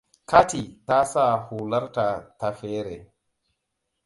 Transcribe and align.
Cathy 0.29 0.61
ta 0.87 0.99
sa 1.11 1.25
hularta 1.51 2.07
ta 2.39 2.49
fere. 2.61 2.97